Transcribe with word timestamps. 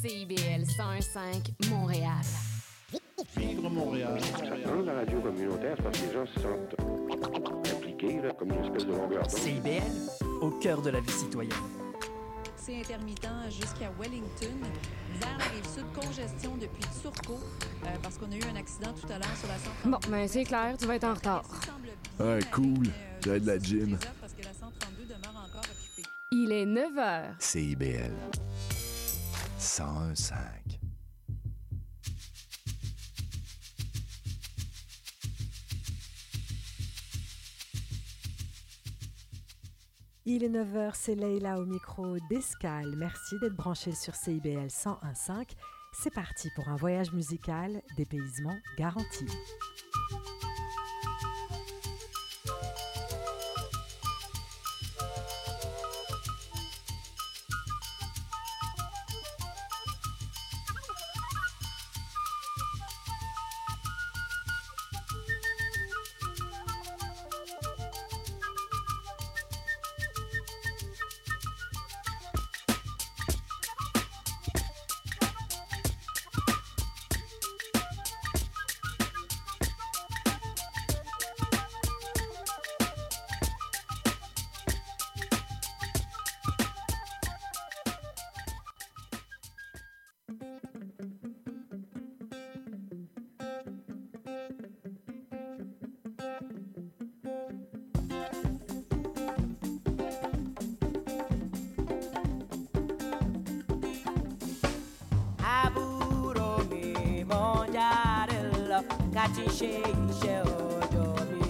CIBL 0.00 0.64
101.5 0.64 1.68
Montréal. 1.68 2.24
Vivre 3.36 3.68
Montréal. 3.68 4.18
Dans 4.64 4.80
la 4.80 4.94
radio 4.94 5.20
communautaire, 5.20 5.74
c'est 5.76 5.82
parce 5.82 5.98
que 5.98 6.06
les 6.06 6.12
gens 6.14 6.26
se 6.26 6.40
sentent 6.40 7.70
impliqués, 7.70 8.22
là, 8.22 8.30
comme 8.30 8.50
une 8.50 8.64
espèce 8.64 8.86
de 8.86 8.92
longueur. 8.92 9.30
CIBL, 9.30 9.82
au 10.40 10.52
cœur 10.52 10.80
de 10.80 10.88
la 10.88 11.00
vie 11.00 11.12
citoyenne. 11.12 11.52
C'est 12.56 12.78
intermittent 12.78 13.28
jusqu'à 13.50 13.90
Wellington. 14.00 14.56
Vers 15.20 15.36
la 15.36 15.44
rive 15.44 15.68
sud, 15.68 15.84
congestion 15.94 16.56
depuis 16.56 16.84
Turcot, 17.02 17.40
euh, 17.84 17.88
parce 18.02 18.16
qu'on 18.16 18.32
a 18.32 18.36
eu 18.36 18.44
un 18.50 18.56
accident 18.56 18.94
tout 18.94 19.12
à 19.12 19.18
l'heure 19.18 19.36
sur 19.36 19.48
la 19.48 19.58
132. 19.58 19.90
Bon, 19.90 19.98
ben 20.08 20.26
c'est 20.26 20.44
clair, 20.44 20.76
tu 20.78 20.86
vas 20.86 20.94
être 20.94 21.04
en 21.04 21.14
retard. 21.14 21.44
Ah, 22.18 22.38
cool. 22.52 22.86
J'ai 23.22 23.38
de 23.38 23.46
la 23.46 23.58
gym. 23.58 23.98
Parce 24.18 24.32
que 24.32 24.44
la 24.44 24.54
132 24.54 25.04
demeure 25.04 25.46
encore 25.46 25.60
occupée. 25.60 26.08
Il 26.30 26.52
est 26.52 26.64
9 26.64 26.94
h. 26.94 27.22
CIBL 27.38 28.14
101.5. 29.60 30.34
Il 40.24 40.44
est 40.44 40.48
9h, 40.48 40.92
c'est 40.94 41.14
Leïla 41.14 41.60
au 41.60 41.66
micro 41.66 42.16
d'Escale. 42.30 42.94
Merci 42.96 43.38
d'être 43.38 43.54
branché 43.54 43.92
sur 43.92 44.14
CIBL 44.14 44.68
101.5. 44.68 45.50
C'est 45.92 46.14
parti 46.14 46.48
pour 46.56 46.68
un 46.68 46.76
voyage 46.76 47.12
musical, 47.12 47.82
dépaysement 47.98 48.56
garanti. 48.78 49.26
Jáde 108.80 108.96
lọ 108.96 109.04
ká 109.14 109.24
ti 109.34 109.44
ṣe 109.58 109.70
iṣẹ́ 110.08 110.38
ọjọ́ 110.78 111.08
mi. 111.30 111.42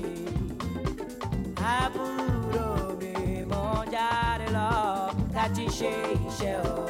àbúrò 1.76 2.66
mi 3.00 3.12
mọ̀ 3.50 3.86
jáde 3.92 4.46
lọ 4.56 4.68
ká 5.34 5.44
ti 5.54 5.64
ṣe 5.78 5.92
iṣẹ́ 6.28 6.54
ọjọ́ 6.62 6.84
mi. 6.84 6.89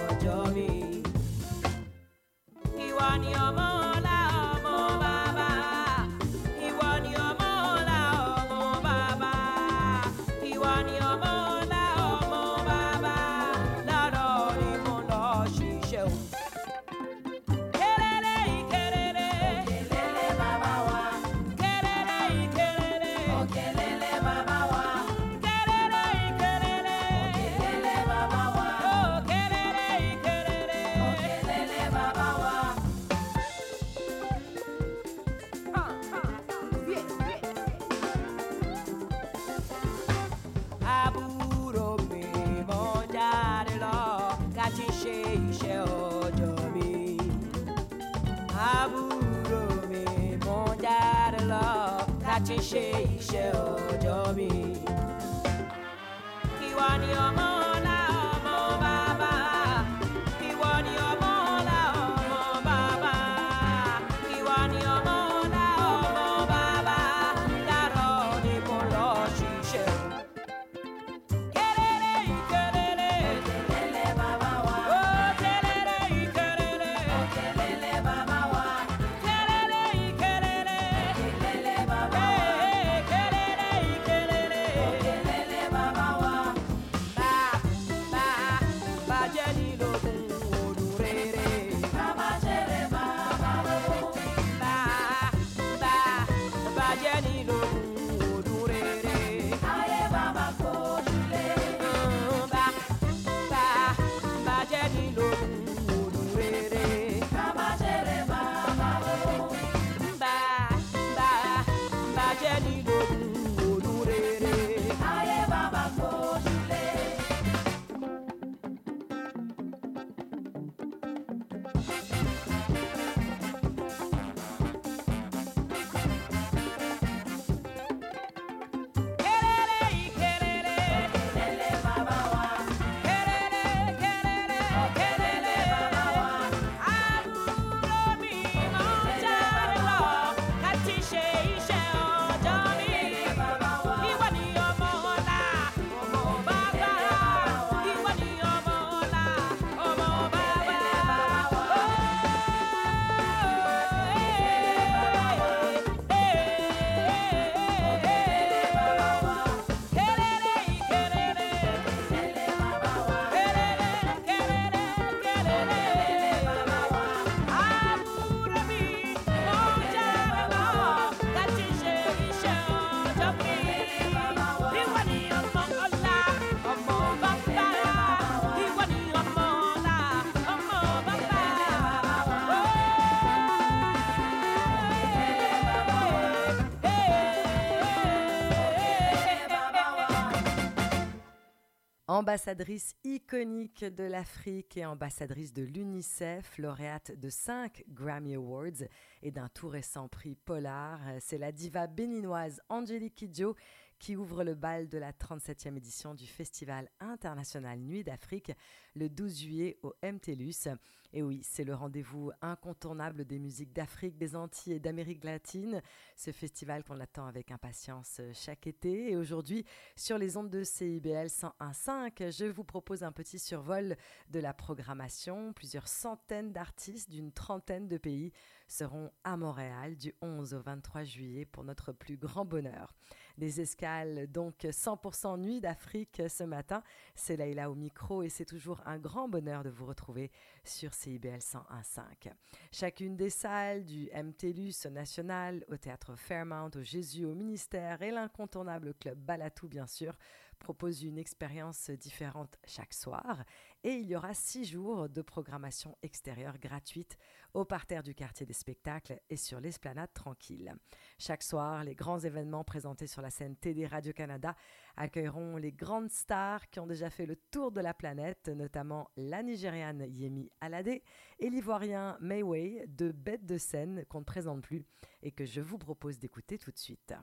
Ambassadrice 192.20 192.96
iconique 193.02 193.82
de 193.82 194.04
l'Afrique 194.04 194.76
et 194.76 194.84
ambassadrice 194.84 195.54
de 195.54 195.62
l'UNICEF, 195.62 196.58
lauréate 196.58 197.18
de 197.18 197.30
5 197.30 197.82
Grammy 197.88 198.34
Awards 198.34 198.84
et 199.22 199.30
d'un 199.30 199.48
tout 199.48 199.68
récent 199.68 200.06
prix 200.06 200.34
Polar, 200.34 201.00
c'est 201.18 201.38
la 201.38 201.50
diva 201.50 201.86
béninoise 201.86 202.60
Angélique 202.68 203.14
Kidjo 203.14 203.56
qui 203.98 204.16
ouvre 204.16 204.44
le 204.44 204.54
bal 204.54 204.90
de 204.90 204.98
la 204.98 205.12
37e 205.12 205.78
édition 205.78 206.14
du 206.14 206.26
Festival 206.26 206.90
international 207.00 207.78
Nuit 207.78 208.04
d'Afrique 208.04 208.52
le 208.94 209.08
12 209.08 209.38
juillet 209.38 209.78
au 209.82 209.94
MTLUS. 210.02 210.68
Et 211.12 211.22
oui, 211.22 211.40
c'est 211.42 211.64
le 211.64 211.74
rendez-vous 211.74 212.30
incontournable 212.40 213.24
des 213.24 213.40
musiques 213.40 213.72
d'Afrique, 213.72 214.16
des 214.16 214.36
Antilles 214.36 214.74
et 214.74 214.80
d'Amérique 214.80 215.24
latine. 215.24 215.82
Ce 216.16 216.30
festival 216.30 216.84
qu'on 216.84 217.00
attend 217.00 217.26
avec 217.26 217.50
impatience 217.50 218.20
chaque 218.32 218.68
été. 218.68 219.10
Et 219.10 219.16
aujourd'hui, 219.16 219.64
sur 219.96 220.18
les 220.18 220.36
ondes 220.36 220.50
de 220.50 220.62
CIBL 220.62 221.26
101.5, 221.26 222.30
je 222.30 222.44
vous 222.44 222.62
propose 222.62 223.02
un 223.02 223.10
petit 223.10 223.40
survol 223.40 223.96
de 224.30 224.38
la 224.38 224.54
programmation. 224.54 225.52
Plusieurs 225.52 225.88
centaines 225.88 226.52
d'artistes 226.52 227.10
d'une 227.10 227.32
trentaine 227.32 227.88
de 227.88 227.98
pays 227.98 228.32
seront 228.68 229.10
à 229.24 229.36
Montréal 229.36 229.96
du 229.96 230.14
11 230.22 230.54
au 230.54 230.60
23 230.60 231.02
juillet 231.02 231.44
pour 231.44 231.64
notre 231.64 231.92
plus 231.92 232.16
grand 232.16 232.44
bonheur. 232.44 232.94
Des 233.40 233.62
escales 233.62 234.26
donc 234.30 234.64
100% 234.64 235.40
nuit 235.40 235.62
d'Afrique 235.62 236.20
ce 236.28 236.44
matin. 236.44 236.82
C'est 237.14 237.38
Laïla 237.38 237.70
au 237.70 237.74
micro 237.74 238.22
et 238.22 238.28
c'est 238.28 238.44
toujours 238.44 238.82
un 238.84 238.98
grand 238.98 239.30
bonheur 239.30 239.62
de 239.62 239.70
vous 239.70 239.86
retrouver 239.86 240.30
sur 240.62 240.92
CIBL 240.92 241.38
101.5. 241.38 242.34
Chacune 242.70 243.16
des 243.16 243.30
salles 243.30 243.86
du 243.86 244.10
MTLUS 244.14 244.90
national, 244.90 245.64
au 245.68 245.78
théâtre 245.78 246.16
Fairmount, 246.16 246.70
au 246.76 246.82
Jésus, 246.82 247.24
au 247.24 247.34
ministère 247.34 248.02
et 248.02 248.10
l'incontournable 248.10 248.92
club 248.92 249.18
Balatou 249.18 249.68
bien 249.68 249.86
sûr 249.86 250.18
propose 250.58 251.02
une 251.02 251.16
expérience 251.16 251.88
différente 251.88 252.58
chaque 252.66 252.92
soir 252.92 253.44
et 253.82 253.94
il 253.94 254.06
y 254.06 254.16
aura 254.16 254.34
six 254.34 254.64
jours 254.64 255.08
de 255.08 255.22
programmation 255.22 255.96
extérieure 256.02 256.58
gratuite 256.58 257.16
au 257.54 257.64
parterre 257.64 258.02
du 258.02 258.14
quartier 258.14 258.46
des 258.46 258.52
spectacles 258.52 259.20
et 259.28 259.36
sur 259.36 259.60
l'esplanade 259.60 260.12
tranquille. 260.12 260.74
Chaque 261.18 261.42
soir, 261.42 261.82
les 261.84 261.94
grands 261.94 262.18
événements 262.18 262.64
présentés 262.64 263.06
sur 263.06 263.22
la 263.22 263.30
scène 263.30 263.56
TD 263.56 263.86
Radio-Canada 263.86 264.54
accueilleront 264.96 265.56
les 265.56 265.72
grandes 265.72 266.10
stars 266.10 266.68
qui 266.70 266.80
ont 266.80 266.86
déjà 266.86 267.10
fait 267.10 267.26
le 267.26 267.36
tour 267.36 267.72
de 267.72 267.80
la 267.80 267.94
planète, 267.94 268.48
notamment 268.48 269.10
la 269.16 269.42
Nigériane 269.42 270.04
Yemi 270.08 270.50
Alade 270.60 270.88
et 270.88 271.50
l'Ivoirien 271.50 272.18
Mayway 272.20 272.84
de 272.88 273.12
Bête 273.12 273.46
de 273.46 273.58
scène 273.58 274.04
qu'on 274.08 274.20
ne 274.20 274.24
présente 274.24 274.62
plus 274.62 274.84
et 275.22 275.32
que 275.32 275.44
je 275.44 275.60
vous 275.60 275.78
propose 275.78 276.18
d'écouter 276.18 276.58
tout 276.58 276.70
de 276.70 276.78
suite. 276.78 277.14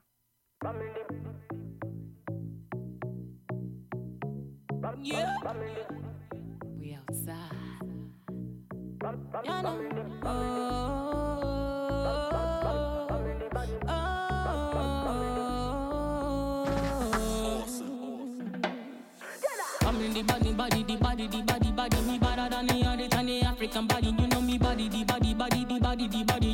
Outside. 7.09 7.35
You 9.45 9.49
know. 9.49 9.77
I'm 19.81 20.01
in 20.01 20.13
the 20.13 20.23
body, 20.23 20.51
body, 20.51 20.83
the 20.83 20.97
body, 20.97 21.27
the 21.27 21.41
body, 21.43 21.71
body, 21.71 22.01
me 22.01 22.19
better 22.19 22.49
than 22.49 22.67
the 22.67 22.85
other 22.85 23.07
than 23.07 23.25
the 23.25 23.41
African 23.41 23.87
body. 23.87 24.13
You 24.19 24.27
know 24.27 24.41
me 24.41 24.57
body, 24.57 24.89
the 24.89 25.05
body, 25.05 25.33
body, 25.33 25.65
the 25.65 25.79
body, 25.79 26.07
the 26.09 26.23
body. 26.25 26.46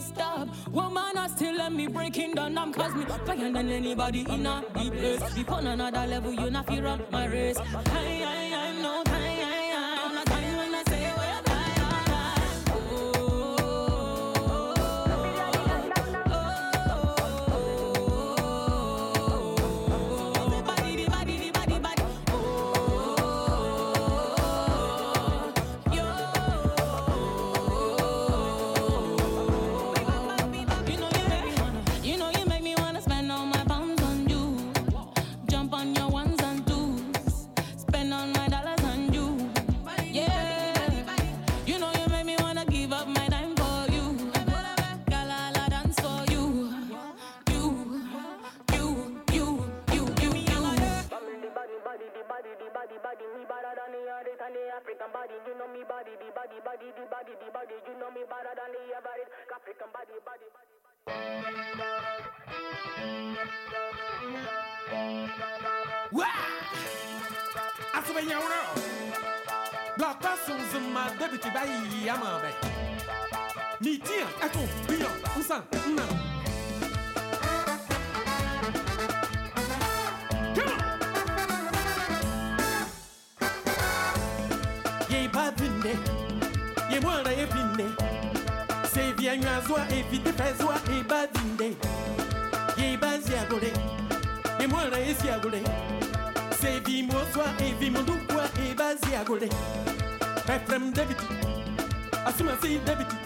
Stop. 0.00 0.48
Woman, 0.70 1.16
I 1.16 1.28
still 1.28 1.56
let 1.56 1.72
me 1.72 1.86
breaking 1.86 2.34
down. 2.34 2.56
I'm 2.58 2.72
cause 2.72 2.94
me 2.94 3.04
fire 3.04 3.52
than 3.52 3.70
anybody 3.70 4.20
in 4.28 4.46
a 4.46 4.64
deep 4.74 4.92
place. 4.94 5.34
Deep 5.34 5.50
on 5.52 5.66
another 5.66 6.06
level, 6.06 6.32
you 6.32 6.50
not 6.50 6.66
feel 6.66 6.82
run 6.82 7.02
my 7.10 7.26
race. 7.26 7.58
I, 7.58 8.09
asibɛnyɛwurɔ 67.98 68.60
dɔkta 69.98 70.30
sunsunma 70.44 71.02
debiti 71.18 71.48
bayi 71.54 71.76
yamabɛ 72.06 72.50
ni 73.82 73.92
tiɲɛ 74.06 74.26
ɛtun 74.44 74.66
biyɔn 74.88 75.14
nsan 75.38 75.62
nnan. 75.88 76.29
yanywazwa 89.30 89.80
evitepazwa 89.98 90.74
ebazinde 90.96 91.68
yebazi 92.78 93.32
agole 93.42 93.70
emwala 94.62 94.98
esi 95.10 95.28
agole 95.36 95.60
sevimwoswa 96.60 97.46
evimundukwa 97.66 98.44
ebazi 98.66 99.10
agole 99.20 99.48
efrem 100.54 100.84
debiti 100.96 101.26
asumasi 102.28 102.78
debiti 102.86 103.16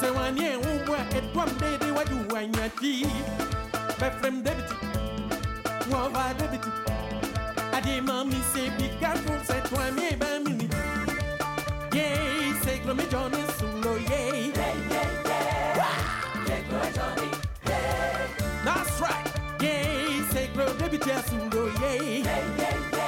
tewanye 0.00 0.50
wumbwa 0.62 0.98
etwa 1.18 1.44
mdede 1.46 1.88
wajuwanyati 1.96 2.92
efrem 4.06 4.36
debiti 4.46 4.74
mwova 5.90 6.34
debiti 6.38 6.70
adimami 7.76 8.38
sebikafuse 8.52 9.56
twamyebamini 9.68 10.68
yei 11.96 12.52
sekrome 12.64 13.06
jones. 13.12 13.53
Baby 20.94 21.04
tia 21.04 21.22
solo 21.22 21.66
yeah. 21.80 22.24
Yeah 22.24 22.58
yeah 22.58 22.76
yeah. 22.92 23.03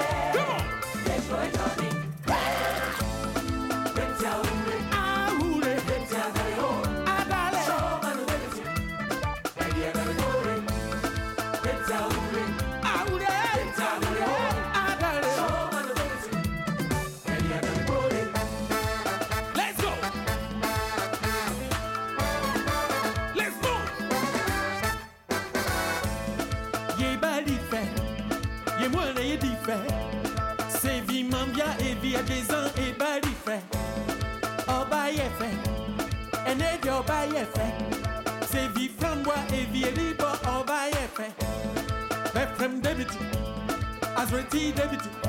yefe 37.36 37.66
se 38.50 38.68
vi 38.74 38.88
frangwa 38.88 39.34
e 39.52 39.64
vi 39.72 39.84
ribo 39.96 40.30
oba 40.56 40.78
yefe 40.86 41.26
befrem 42.34 42.80
debiti 42.80 43.18
azreti 44.16 44.72
debiti 44.72 45.25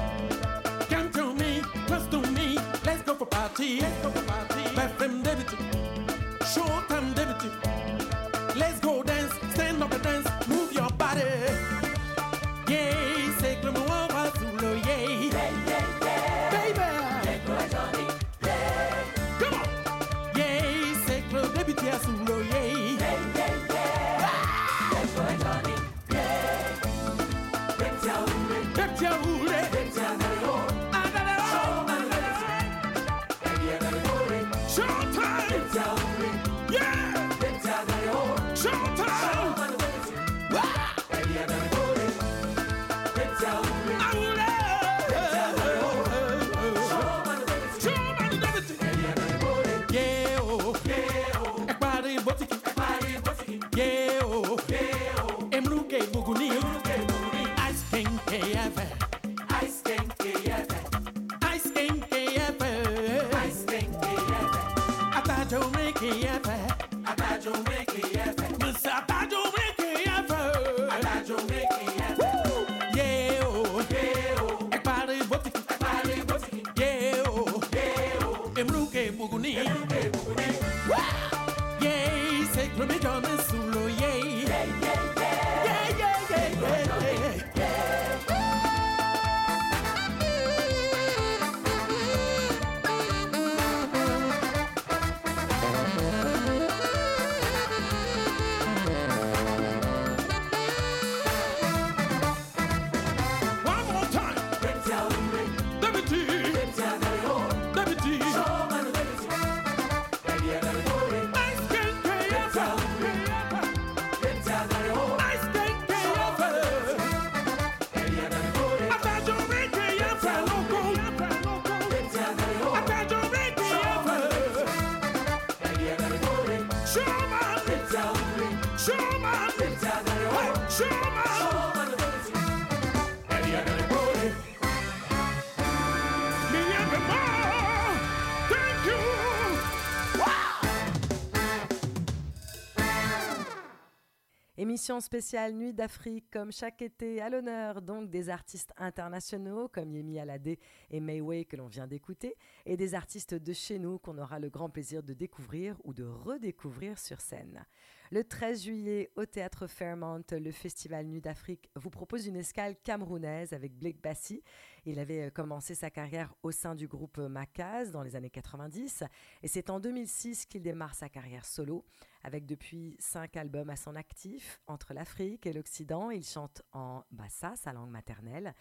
Spéciale 144.88 145.54
Nuit 145.54 145.74
d'Afrique, 145.74 146.32
comme 146.32 146.50
chaque 146.50 146.82
été, 146.82 147.20
à 147.20 147.30
l'honneur 147.30 147.82
donc 147.82 148.10
des 148.10 148.30
artistes 148.30 148.72
internationaux 148.78 149.68
comme 149.68 149.92
Yemi 149.92 150.18
Alade 150.18 150.56
et 150.90 151.00
Mayway 151.02 151.44
que 151.44 151.58
l'on 151.58 151.68
vient 151.68 151.88
d'écouter, 151.88 152.36
et 152.66 152.78
des 152.78 152.96
artistes 152.96 153.36
de 153.36 153.52
chez 153.52 153.80
nous 153.80 154.00
qu'on 154.00 154.18
aura 154.18 154.40
le 154.40 154.50
grand 154.50 154.70
plaisir 154.70 155.04
de 155.04 155.14
découvrir 155.14 155.76
ou 155.84 155.94
de 155.94 156.06
redécouvrir 156.06 156.98
sur 157.00 157.20
scène. 157.20 157.66
Le 158.10 158.24
13 158.24 158.64
juillet, 158.64 159.12
au 159.18 159.26
théâtre 159.26 159.68
Fairmont, 159.68 160.24
le 160.32 160.52
festival 160.52 161.08
Nuit 161.08 161.20
d'Afrique 161.20 161.70
vous 161.76 161.90
propose 161.90 162.26
une 162.26 162.38
escale 162.38 162.78
camerounaise 162.82 163.52
avec 163.52 163.78
Blake 163.78 164.02
Bassi. 164.02 164.44
Il 164.86 164.98
avait 165.00 165.26
euh, 165.26 165.30
commencé 165.30 165.76
sa 165.76 165.90
carrière 165.90 166.34
au 166.42 166.52
sein 166.52 166.74
du 166.74 166.88
groupe 166.88 167.18
Macaz 167.18 167.92
dans 167.92 168.04
les 168.04 168.16
années 168.16 168.30
90 168.30 169.04
et 169.44 169.50
c'est 169.50 169.70
en 169.70 169.82
2006 169.82 170.46
qu'il 170.46 170.62
démarre 170.62 170.96
sa 170.96 171.10
carrière 171.10 171.44
solo 171.44 171.84
avec 172.24 172.46
depuis 172.46 172.96
cinq 172.98 173.36
albums 173.36 173.70
à 173.70 173.76
son 173.76 173.94
actif 173.98 174.62
entre 174.68 174.94
l'Afrique 174.94 175.46
et 175.46 175.52
l'Occident. 175.52 176.10
Il 176.10 176.24
chante 176.24 176.62
en 176.72 177.04
bassa, 177.12 177.58
sa 177.58 177.74
langue 177.74 177.92
maternelle. 177.92 178.54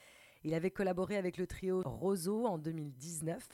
Il 0.43 0.55
avait 0.55 0.73
collaboré 0.73 1.17
avec 1.17 1.37
le 1.37 1.47
trio 1.47 1.83
Roseau 1.85 2.47
en 2.47 2.59
2019 2.59 3.49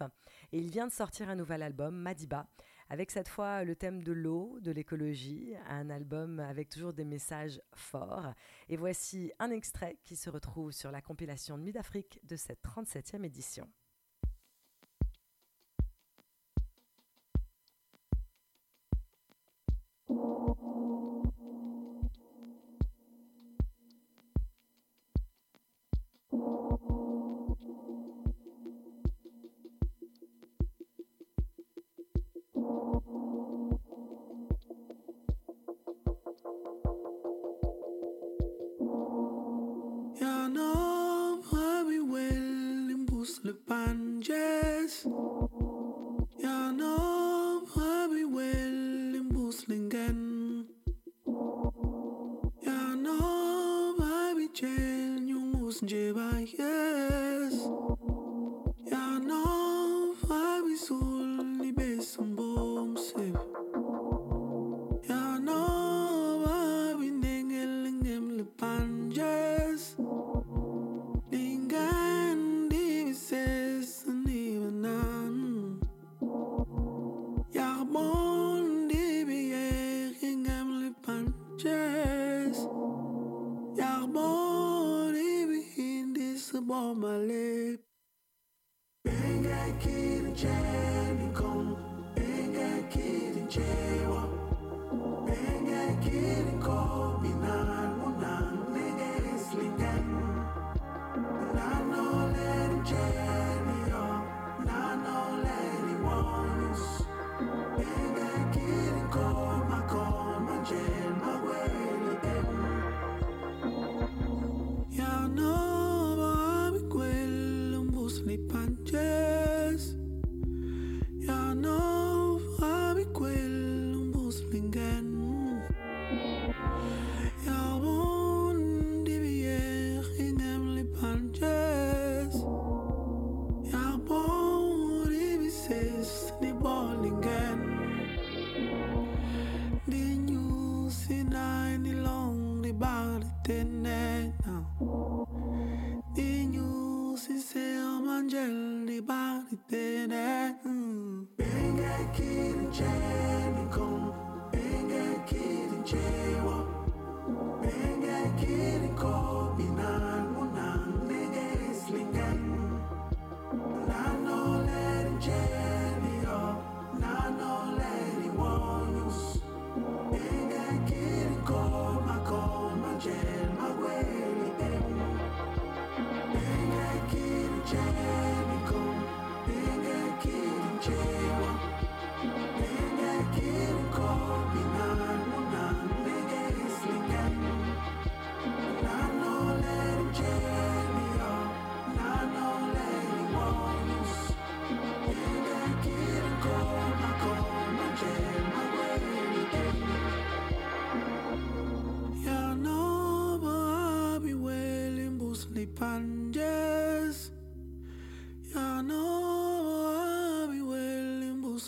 et 0.53 0.59
il 0.59 0.71
vient 0.71 0.87
de 0.87 0.93
sortir 0.93 1.29
un 1.29 1.37
nouvel 1.37 1.63
album, 1.63 1.95
Madiba, 1.95 2.47
avec 2.93 3.11
cette 3.11 3.29
fois 3.31 3.65
le 3.65 3.75
thème 3.75 4.03
de 4.03 4.13
l'eau, 4.13 4.59
de 4.61 4.71
l'écologie, 4.71 5.55
un 5.67 5.89
album 5.89 6.41
avec 6.41 6.69
toujours 6.69 6.93
des 6.93 7.07
messages 7.07 7.59
forts. 7.75 8.35
Et 8.69 8.77
voici 8.77 9.33
un 9.39 9.51
extrait 9.51 9.97
qui 10.05 10.15
se 10.15 10.29
retrouve 10.29 10.73
sur 10.73 10.91
la 10.91 11.01
compilation 11.01 11.57
Nuit 11.57 11.73
d'Afrique 11.73 12.21
de 12.25 12.37
cette 12.37 12.63
37e 12.63 13.25
édition. 13.25 13.67
man 43.73 44.02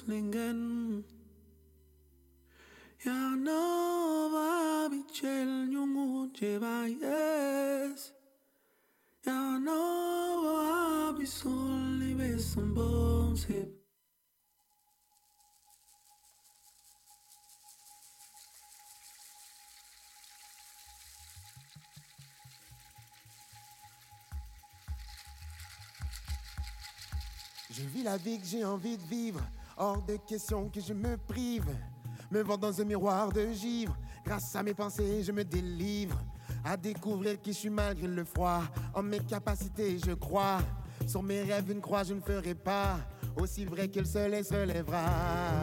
huelen 0.06 0.30
buslingen 0.30 1.04
Ya 3.04 3.36
no 3.36 4.30
va 4.32 4.88
mi 4.88 5.04
chel 5.12 5.68
nyungu 5.68 6.30
jebayes 6.32 8.12
Ya 9.26 9.58
no 9.58 10.42
va 10.42 11.12
mi 11.18 11.26
sol 11.26 11.98
ni 11.98 12.14
besom 12.14 12.74
bomsip 12.74 13.84
Je 27.70 27.82
vis 27.82 28.04
la 28.04 28.16
vie 28.16 28.38
que 28.38 28.46
j'ai 28.46 28.64
envie 28.64 28.96
de 28.96 29.02
vivre, 29.02 29.42
hors 29.76 30.02
de 30.02 30.16
question 30.16 30.68
que 30.68 30.80
je 30.80 30.92
me 30.92 31.16
prive. 31.16 31.68
Me 32.30 32.42
voir 32.42 32.58
dans 32.58 32.80
un 32.80 32.84
miroir 32.84 33.30
de 33.30 33.46
givre, 33.52 33.96
grâce 34.24 34.54
à 34.56 34.62
mes 34.62 34.74
pensées, 34.74 35.22
je 35.22 35.32
me 35.32 35.44
délivre. 35.44 36.18
À 36.64 36.76
découvrir 36.76 37.40
qui 37.40 37.52
je 37.52 37.58
suis 37.58 37.70
malgré 37.70 38.06
le 38.06 38.24
froid, 38.24 38.62
en 38.94 39.02
mes 39.02 39.20
capacités, 39.20 39.98
je 39.98 40.12
crois. 40.12 40.58
Sur 41.06 41.22
mes 41.22 41.42
rêves, 41.42 41.70
une 41.70 41.80
croix, 41.80 42.02
je 42.02 42.14
ne 42.14 42.20
ferai 42.20 42.54
pas. 42.54 42.98
Aussi 43.36 43.64
vrai 43.64 43.90
soleil 44.04 44.44
se 44.44 44.64
lèvera. 44.64 45.02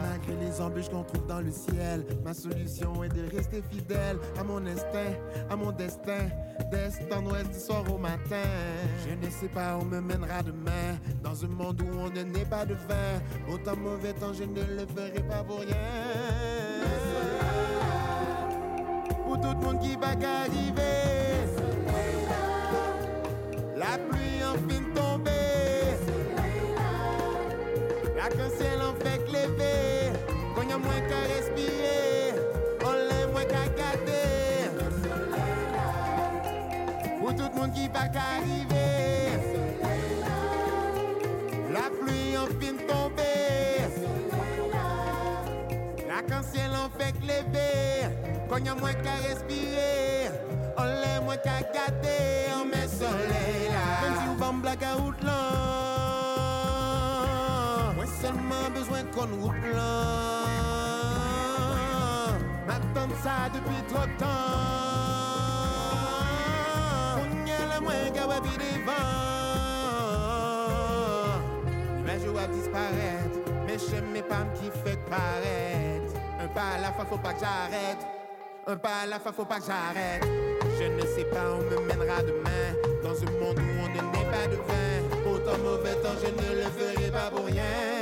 Malgré 0.02 0.36
les 0.44 0.60
embûches 0.60 0.90
qu'on 0.90 1.04
trouve 1.04 1.26
dans 1.26 1.40
le 1.40 1.50
ciel, 1.50 2.04
ma 2.24 2.34
solution 2.34 3.02
est 3.02 3.08
de 3.08 3.34
rester 3.34 3.62
fidèle 3.70 4.18
à 4.38 4.44
mon 4.44 4.64
instinct, 4.66 5.14
à 5.48 5.56
mon 5.56 5.72
destin. 5.72 6.28
D'est 6.70 7.12
en 7.12 7.24
ouest, 7.26 7.50
du 7.50 7.58
soir 7.58 7.82
au 7.92 7.98
matin. 7.98 8.44
Je 9.06 9.14
ne 9.14 9.30
sais 9.30 9.48
pas 9.48 9.76
où 9.78 9.84
me 9.84 10.00
mènera 10.00 10.42
demain. 10.42 10.98
Dans 11.22 11.44
un 11.44 11.48
monde 11.48 11.80
où 11.82 11.98
on 11.98 12.10
ne 12.10 12.22
n'est 12.22 12.44
pas 12.44 12.66
de 12.66 12.74
vin. 12.74 13.20
Autant 13.50 13.76
mauvais 13.76 14.12
temps, 14.12 14.32
je 14.34 14.44
ne 14.44 14.60
le 14.60 14.86
ferai 14.94 15.22
pas 15.26 15.42
pour 15.42 15.60
rien. 15.60 15.76
Pour 19.24 19.40
tout 19.40 19.48
le 19.48 19.64
monde 19.64 19.80
qui 19.80 19.96
va 19.96 20.14
qu'arriver. 20.14 20.91
La 28.22 28.28
qu'un 28.28 28.50
ciel 28.50 28.80
en 28.80 28.94
fait 29.02 29.18
cléver. 29.24 30.12
Quand 30.54 30.62
y 30.62 30.72
a 30.72 30.78
moins 30.78 31.00
qu'à 31.08 31.22
respirer. 31.34 32.34
On 32.84 32.92
l'aime 32.92 33.32
moins 33.32 33.42
qu'à 33.42 33.66
garder. 33.76 34.70
Pour 37.18 37.34
tout 37.34 37.50
le 37.52 37.60
monde 37.60 37.72
qui 37.72 37.88
va 37.88 38.06
qu'arriver. 38.06 39.26
La 41.72 41.90
pluie 41.90 42.38
en 42.38 42.46
fin 42.46 42.76
tombée. 42.86 43.90
La 46.08 46.22
qu'un 46.22 46.42
ciel 46.44 46.70
en 46.76 46.90
fait 46.96 47.18
cléver. 47.18 48.06
Quand 48.48 48.58
y 48.58 48.68
a 48.68 48.74
moins 48.76 48.94
qu'à 48.94 49.16
respirer. 49.28 50.30
On 50.78 50.84
l'aime 50.84 51.24
moins 51.24 51.38
qu'à 51.38 51.60
garder. 51.74 52.52
On 52.54 52.66
met 52.66 52.86
soleil 52.86 53.68
là. 55.24 55.81
Qu'on 59.26 59.36
route 59.36 59.60
plan. 59.60 59.78
M'attendre 62.66 63.14
ça 63.22 63.48
depuis 63.52 63.82
trop 63.88 64.06
de 64.06 64.18
temps. 64.18 64.26
On 67.18 67.46
y 67.46 67.52
a 67.52 67.74
le 67.74 67.80
moins 67.80 68.10
qu'à 68.12 68.26
wabi 68.26 68.56
devant. 68.56 68.92
Mais 72.04 72.18
je 72.20 72.28
vois 72.28 72.46
disparaître. 72.48 73.38
Mais 73.66 73.78
j'aime 73.78 74.10
mes 74.12 74.22
qui 74.22 74.70
fait 74.84 74.98
paraître. 75.08 76.14
Un 76.40 76.48
pas 76.48 76.76
à 76.76 76.78
la 76.78 76.92
fois, 76.92 77.04
faut 77.04 77.18
pas 77.18 77.32
que 77.34 77.40
j'arrête. 77.40 78.06
Un 78.66 78.76
pas 78.76 79.02
à 79.04 79.06
la 79.06 79.18
fois, 79.20 79.32
faut 79.32 79.44
pas 79.44 79.58
que 79.58 79.66
j'arrête. 79.66 80.24
Je 80.78 80.84
ne 80.84 81.00
sais 81.14 81.24
pas 81.24 81.52
où 81.52 81.62
me 81.62 81.86
mènera 81.86 82.22
demain. 82.22 82.74
Dans 83.02 83.16
un 83.20 83.30
monde 83.40 83.58
où 83.58 83.82
on 83.82 83.88
ne 83.88 83.94
n'est 83.94 84.30
pas 84.30 84.46
de 84.48 84.56
vin. 84.56 85.30
Autant 85.30 85.58
mauvais 85.58 85.94
temps, 86.02 86.16
je 86.20 86.28
ne 86.28 86.62
le 86.62 86.70
ferai 86.70 87.10
pas 87.10 87.30
pour 87.30 87.44
rien. 87.46 88.01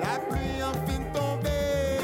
La 0.00 0.18
pluie 0.28 0.62
en 0.62 0.72
fin 0.72 1.02
tombée. 1.12 1.98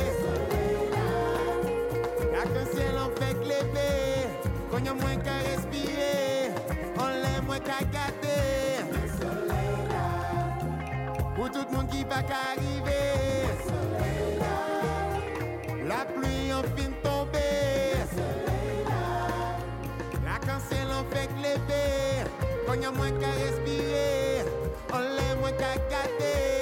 La 2.33 2.43
qu'un 2.43 2.67
ciel 2.75 2.95
en 2.99 3.11
fait 3.19 3.35
cléber. 3.35 4.29
Quand 4.71 4.85
y 4.85 4.89
a 4.89 4.95
moins 4.95 5.17
qu'à 5.17 5.39
respirer. 5.51 6.53
On 6.99 7.09
l'aime 7.09 7.47
moins 7.47 7.61
qu'à 7.61 7.81
gâter. 7.85 8.83
Pour 11.37 11.51
tout 11.51 11.65
le 11.71 11.77
monde 11.77 11.89
qui 11.89 12.03
va 12.05 12.23
qu'arriver. 12.23 13.15
La 15.87 16.05
pluie 16.05 16.38
cléber. 22.79 22.81
Quand 22.81 22.83
y 22.83 22.85
a 22.85 22.91
moins 22.91 23.11
qu'à 23.11 23.31
respirer. 23.31 24.45
On 24.93 24.99
l'aime 24.99 25.41
moins 25.41 25.53
qu'à 25.53 25.75
gâter. 25.91 26.58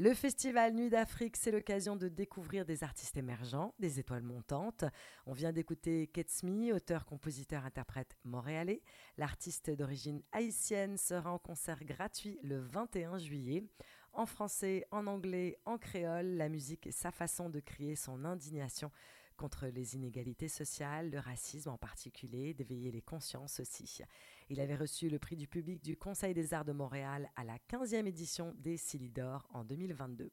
Le 0.00 0.14
festival 0.14 0.74
Nuit 0.74 0.90
d'Afrique, 0.90 1.36
c'est 1.36 1.50
l'occasion 1.50 1.96
de 1.96 2.06
découvrir 2.06 2.64
des 2.64 2.84
artistes 2.84 3.16
émergents, 3.16 3.74
des 3.80 3.98
étoiles 3.98 4.22
montantes. 4.22 4.84
On 5.26 5.32
vient 5.32 5.52
d'écouter 5.52 6.06
Ketsmi, 6.06 6.72
auteur, 6.72 7.04
compositeur, 7.04 7.64
interprète 7.64 8.16
montréalais. 8.22 8.80
L'artiste 9.16 9.70
d'origine 9.70 10.22
haïtienne 10.30 10.96
sera 10.98 11.32
en 11.32 11.40
concert 11.40 11.84
gratuit 11.84 12.38
le 12.44 12.60
21 12.60 13.18
juillet. 13.18 13.64
En 14.12 14.24
français, 14.24 14.86
en 14.92 15.08
anglais, 15.08 15.58
en 15.64 15.78
créole, 15.78 16.36
la 16.36 16.48
musique 16.48 16.86
est 16.86 16.92
sa 16.92 17.10
façon 17.10 17.50
de 17.50 17.58
crier 17.58 17.96
son 17.96 18.24
indignation 18.24 18.92
contre 19.38 19.66
les 19.68 19.94
inégalités 19.94 20.48
sociales, 20.48 21.10
le 21.10 21.20
racisme 21.20 21.70
en 21.70 21.78
particulier, 21.78 22.52
d'éveiller 22.52 22.90
les 22.90 23.00
consciences 23.00 23.60
aussi. 23.60 24.02
Il 24.50 24.60
avait 24.60 24.76
reçu 24.76 25.08
le 25.08 25.18
prix 25.18 25.36
du 25.36 25.46
public 25.46 25.82
du 25.82 25.96
Conseil 25.96 26.34
des 26.34 26.52
arts 26.52 26.66
de 26.66 26.72
Montréal 26.72 27.30
à 27.36 27.44
la 27.44 27.56
15e 27.70 28.06
édition 28.06 28.54
des 28.58 28.76
Silidor 28.76 29.48
en 29.54 29.64
2022. 29.64 30.30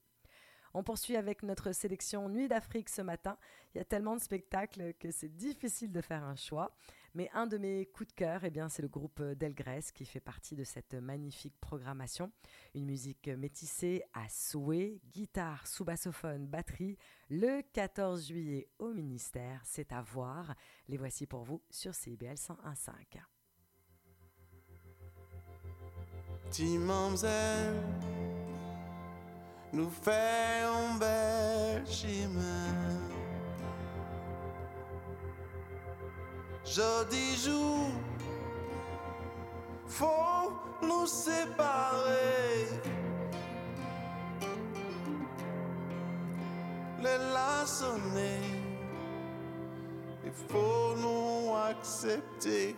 On 0.73 0.83
poursuit 0.83 1.15
avec 1.15 1.43
notre 1.43 1.71
sélection 1.71 2.27
Nuit 2.27 2.49
d'Afrique 2.49 2.89
ce 2.89 3.01
matin. 3.01 3.37
Il 3.73 3.77
y 3.77 3.81
a 3.81 3.85
tellement 3.85 4.15
de 4.15 4.21
spectacles 4.21 4.93
que 4.99 5.09
c'est 5.09 5.33
difficile 5.33 5.93
de 5.93 6.01
faire 6.01 6.23
un 6.23 6.35
choix. 6.35 6.75
Mais 7.15 7.29
un 7.33 7.47
de 7.47 7.57
mes 7.57 7.85
coups 7.85 8.09
de 8.09 8.13
cœur, 8.13 8.43
eh 8.43 8.49
bien, 8.49 8.67
c'est 8.67 8.81
le 8.81 8.89
groupe 8.89 9.21
Delgrès 9.21 9.83
qui 9.93 10.03
fait 10.03 10.19
partie 10.19 10.53
de 10.53 10.65
cette 10.65 10.95
magnifique 10.95 11.55
programmation. 11.61 12.29
Une 12.73 12.85
musique 12.85 13.29
métissée 13.29 14.03
à 14.13 14.27
souhait, 14.27 14.99
guitare, 15.13 15.65
sous-bassophone, 15.65 16.45
batterie. 16.45 16.97
Le 17.29 17.61
14 17.71 18.27
juillet 18.27 18.67
au 18.79 18.93
ministère, 18.93 19.61
c'est 19.63 19.93
à 19.93 20.01
voir. 20.01 20.55
Les 20.89 20.97
voici 20.97 21.25
pour 21.25 21.43
vous 21.43 21.61
sur 21.69 21.95
CBL 21.95 22.35
101.5. 22.35 22.91
Timamzel 26.51 27.81
nous 29.71 29.89
fait 29.89 30.63
un 30.63 30.97
bel 30.97 31.85
Jeudi 36.65 37.35
jour, 37.37 37.91
faut 39.87 40.51
nous 40.81 41.05
séparer. 41.05 42.67
Les 46.99 47.17
laçonnés, 47.33 48.41
il 50.25 50.31
faut 50.31 50.95
nous 50.97 51.55
accepter. 51.55 52.75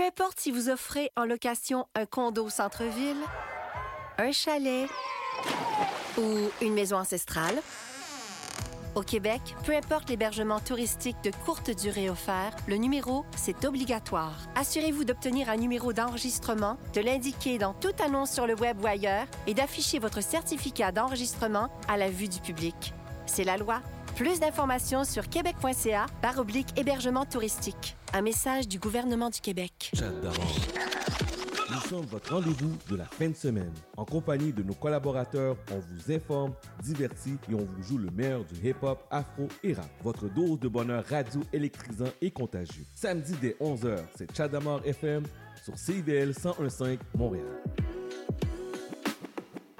Peu 0.00 0.06
importe 0.06 0.40
si 0.40 0.50
vous 0.50 0.70
offrez 0.70 1.10
en 1.14 1.26
location 1.26 1.86
un 1.94 2.06
condo 2.06 2.46
au 2.46 2.48
centre-ville, 2.48 3.22
un 4.16 4.32
chalet 4.32 4.88
ou 6.16 6.22
une 6.62 6.72
maison 6.72 6.96
ancestrale, 6.96 7.60
au 8.94 9.02
Québec, 9.02 9.42
peu 9.66 9.76
importe 9.76 10.08
l'hébergement 10.08 10.58
touristique 10.58 11.18
de 11.22 11.30
courte 11.44 11.70
durée 11.78 12.08
offert, 12.08 12.56
le 12.66 12.76
numéro, 12.76 13.26
c'est 13.36 13.66
obligatoire. 13.66 14.38
Assurez-vous 14.54 15.04
d'obtenir 15.04 15.50
un 15.50 15.58
numéro 15.58 15.92
d'enregistrement, 15.92 16.78
de 16.94 17.02
l'indiquer 17.02 17.58
dans 17.58 17.74
toute 17.74 18.00
annonce 18.00 18.30
sur 18.30 18.46
le 18.46 18.54
web 18.54 18.82
ou 18.82 18.86
ailleurs 18.86 19.26
et 19.46 19.52
d'afficher 19.52 19.98
votre 19.98 20.22
certificat 20.22 20.92
d'enregistrement 20.92 21.68
à 21.88 21.98
la 21.98 22.08
vue 22.08 22.28
du 22.28 22.40
public. 22.40 22.94
C'est 23.26 23.44
la 23.44 23.58
loi. 23.58 23.82
Plus 24.20 24.38
d'informations 24.38 25.02
sur 25.04 25.30
québec.ca 25.30 26.04
par 26.20 26.38
oblique 26.38 26.78
hébergement 26.78 27.24
touristique. 27.24 27.96
Un 28.12 28.20
message 28.20 28.68
du 28.68 28.78
gouvernement 28.78 29.30
du 29.30 29.40
Québec. 29.40 29.90
Nous 31.70 31.80
sommes 31.88 32.04
votre 32.04 32.34
rendez-vous 32.34 32.76
de 32.90 32.96
la 32.96 33.06
fin 33.06 33.30
de 33.30 33.34
semaine. 33.34 33.72
En 33.96 34.04
compagnie 34.04 34.52
de 34.52 34.62
nos 34.62 34.74
collaborateurs, 34.74 35.56
on 35.72 35.78
vous 35.78 36.12
informe, 36.12 36.52
divertit 36.82 37.38
et 37.50 37.54
on 37.54 37.64
vous 37.64 37.82
joue 37.82 37.96
le 37.96 38.10
meilleur 38.10 38.44
du 38.44 38.68
hip-hop, 38.68 39.02
afro 39.10 39.48
et 39.64 39.72
rap. 39.72 39.88
Votre 40.02 40.28
dose 40.28 40.60
de 40.60 40.68
bonheur 40.68 41.02
radio 41.08 41.40
électrisant 41.54 42.12
et 42.20 42.30
contagieux. 42.30 42.84
Samedi 42.94 43.32
dès 43.40 43.56
11h, 43.58 44.00
c'est 44.18 44.36
Chadamar 44.36 44.82
FM 44.84 45.22
sur 45.64 45.78
CIVL 45.78 46.34
1015 46.34 46.98
Montréal. 47.16 47.46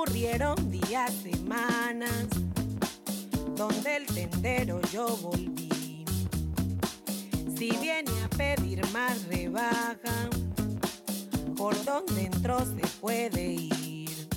Transcurrieron 0.00 0.70
días, 0.70 1.12
semanas, 1.12 2.26
donde 3.54 3.96
el 3.96 4.06
tendero 4.06 4.80
yo 4.90 5.06
volví. 5.18 6.06
Si 7.54 7.70
viene 7.76 8.10
a 8.24 8.28
pedir 8.30 8.80
más 8.92 9.26
rebaja, 9.26 10.30
por 11.54 11.84
donde 11.84 12.24
entró 12.24 12.60
se 12.60 12.86
puede 12.98 13.52
ir. 13.52 14.28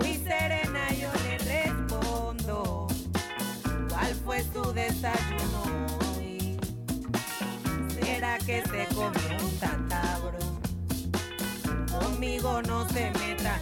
Muy 0.00 0.14
serena 0.16 0.88
yo 0.98 1.10
le 1.24 1.36
respondo, 1.36 2.86
¿cuál 3.90 4.14
fue 4.24 4.42
su 4.44 4.72
desayuno 4.72 5.62
hoy? 6.16 6.56
¿Será 8.00 8.38
que 8.38 8.62
se 8.62 8.86
comió 8.94 9.44
un 9.44 9.58
tatabro? 9.58 10.38
Conmigo 12.00 12.62
no 12.62 12.88
se 12.88 13.10
meta, 13.10 13.60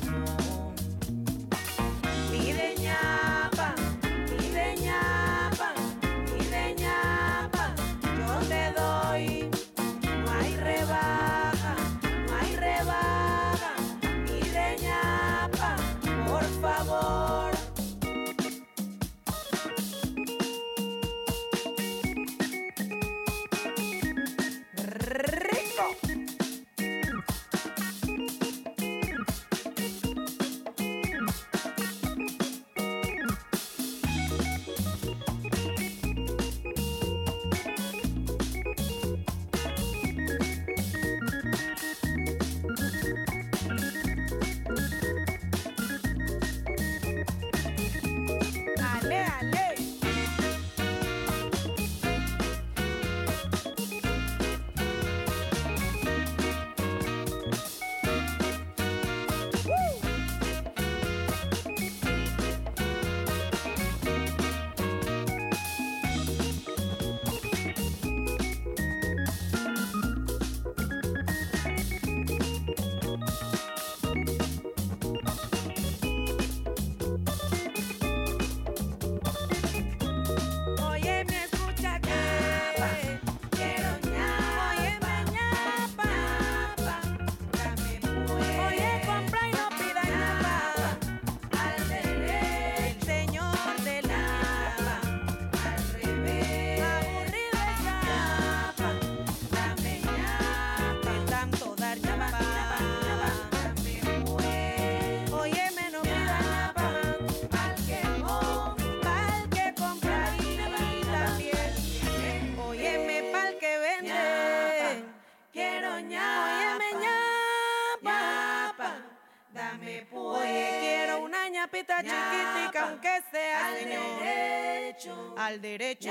derecho, 125.01 125.35
al 125.37 125.61
derecho, 125.61 126.11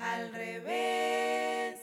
al 0.00 0.30
revés. 0.32 1.76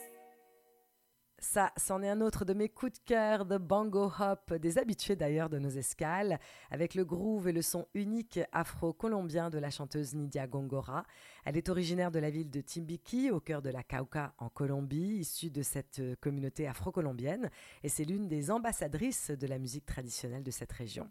Ça, 1.38 1.72
c'en 1.76 2.02
est 2.02 2.08
un 2.08 2.20
autre 2.20 2.44
de 2.44 2.52
mes 2.52 2.68
coups 2.68 2.92
de 2.92 2.98
cœur, 3.04 3.46
The 3.46 3.58
Bongo 3.58 4.10
Hop, 4.18 4.54
des 4.54 4.78
habitués 4.78 5.14
d'ailleurs 5.14 5.48
de 5.48 5.58
nos 5.58 5.68
escales, 5.68 6.40
avec 6.70 6.94
le 6.94 7.04
groove 7.04 7.48
et 7.48 7.52
le 7.52 7.62
son 7.62 7.86
unique 7.94 8.40
afro-colombien 8.50 9.50
de 9.50 9.58
la 9.58 9.70
chanteuse 9.70 10.14
Nidia 10.14 10.46
Gongora. 10.46 11.04
Elle 11.44 11.56
est 11.56 11.68
originaire 11.68 12.10
de 12.10 12.18
la 12.18 12.30
ville 12.30 12.50
de 12.50 12.60
Timbiqui, 12.60 13.30
au 13.30 13.40
cœur 13.40 13.62
de 13.62 13.70
la 13.70 13.82
Cauca 13.82 14.34
en 14.38 14.48
Colombie, 14.48 15.18
issue 15.18 15.50
de 15.50 15.62
cette 15.62 16.00
euh, 16.00 16.16
communauté 16.20 16.66
afro-colombienne, 16.66 17.50
et 17.84 17.88
c'est 17.88 18.04
l'une 18.04 18.26
des 18.26 18.50
ambassadrices 18.50 19.30
de 19.30 19.46
la 19.46 19.58
musique 19.58 19.86
traditionnelle 19.86 20.42
de 20.42 20.50
cette 20.50 20.72
région. 20.72 21.08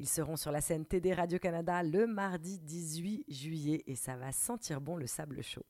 Ils 0.00 0.08
seront 0.08 0.36
sur 0.36 0.50
la 0.50 0.60
scène 0.60 0.84
TD 0.84 1.14
Radio-Canada 1.14 1.82
le 1.84 2.08
mardi 2.08 2.58
18 2.58 3.26
juillet, 3.28 3.84
et 3.86 3.94
ça 3.94 4.16
va 4.16 4.32
sentir 4.32 4.80
bon 4.80 4.96
le 4.96 5.06
sable 5.06 5.40
chaud. 5.42 5.64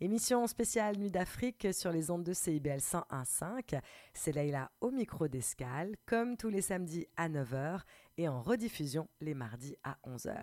Émission 0.00 0.46
spéciale 0.46 0.96
Nuit 0.96 1.10
d'Afrique 1.10 1.68
sur 1.72 1.92
les 1.92 2.10
ondes 2.10 2.24
de 2.24 2.32
CIBL 2.32 2.78
101.5. 2.78 3.78
C'est 4.14 4.32
Leïla 4.32 4.70
au 4.80 4.90
micro 4.90 5.28
d'escale, 5.28 5.94
comme 6.06 6.38
tous 6.38 6.48
les 6.48 6.62
samedis 6.62 7.06
à 7.18 7.28
9h 7.28 7.80
et 8.16 8.28
en 8.28 8.40
rediffusion 8.40 9.08
les 9.20 9.34
mardis 9.34 9.76
à 9.84 9.98
11h. 10.06 10.34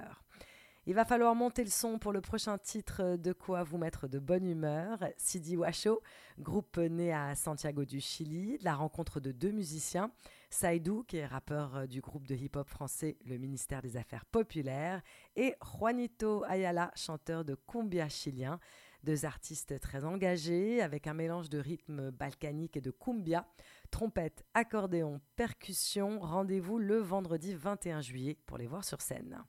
Il 0.86 0.94
va 0.94 1.04
falloir 1.04 1.34
monter 1.34 1.64
le 1.64 1.72
son 1.72 1.98
pour 1.98 2.14
le 2.14 2.22
prochain 2.22 2.60
titre 2.60 3.18
de 3.18 3.34
quoi 3.34 3.64
vous 3.64 3.80
mettre 3.80 4.08
de 4.08 4.20
bonne 4.20 4.46
humeur. 4.46 5.00
Sidi 5.18 5.58
Washo, 5.58 6.04
groupe 6.38 6.78
né 6.78 7.12
à 7.12 7.34
Santiago 7.34 7.84
du 7.84 8.00
Chili, 8.00 8.60
la 8.62 8.76
rencontre 8.76 9.20
de 9.20 9.32
deux 9.32 9.52
musiciens, 9.52 10.12
Saïdou, 10.50 11.04
qui 11.04 11.18
est 11.18 11.26
rappeur 11.26 11.88
du 11.88 12.02
groupe 12.02 12.26
de 12.26 12.36
hip-hop 12.36 12.68
français 12.68 13.18
Le 13.26 13.38
Ministère 13.38 13.82
des 13.82 13.98
Affaires 13.98 14.26
Populaires, 14.26 15.02
et 15.36 15.56
Juanito 15.62 16.44
Ayala, 16.46 16.92
chanteur 16.96 17.44
de 17.44 17.56
cumbia 17.56 18.08
chilien. 18.10 18.60
Deux 19.04 19.26
artistes 19.26 19.80
très 19.80 20.04
engagés, 20.04 20.82
avec 20.82 21.08
un 21.08 21.14
mélange 21.14 21.50
de 21.50 21.60
rythmes 21.60 22.12
balkaniques 22.12 22.78
et 22.78 22.82
de 22.82 22.92
cumbia, 22.92 23.46
trompette, 23.92 24.44
accordéon, 24.54 25.22
percussion. 25.36 26.20
Rendez-vous 26.20 26.80
le 26.80 26.98
vendredi 26.98 27.54
21 27.54 28.02
juillet 28.02 28.38
pour 28.46 28.58
les 28.58 28.68
voir 28.68 28.84
sur 28.84 29.02
scène. 29.02 29.44